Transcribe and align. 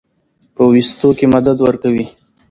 پۀ 0.55 0.63
ويستو 0.71 1.07
کښې 1.17 1.27
مدد 1.33 1.57
ورکوي 1.61 2.05